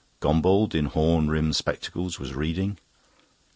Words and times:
Gombauld, 0.19 0.73
in 0.73 0.85
horn 0.85 1.29
rimmed 1.29 1.55
spectacles, 1.55 2.17
was 2.17 2.33
reading. 2.33 2.79